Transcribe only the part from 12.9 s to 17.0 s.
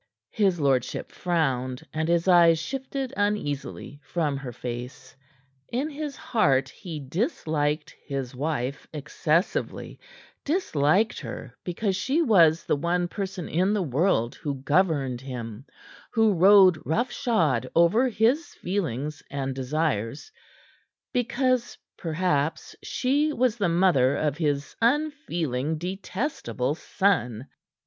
person in the world who governed him, who rode